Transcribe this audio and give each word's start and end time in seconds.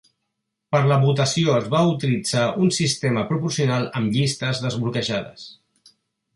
Per 0.75 0.79
la 0.91 0.95
votació 1.03 1.57
es 1.57 1.67
va 1.73 1.83
utilitzar 1.91 2.47
un 2.65 2.73
sistema 2.79 3.27
proporcional 3.35 3.89
amb 4.03 4.19
llistes 4.19 4.67
desbloquejades. 4.67 5.49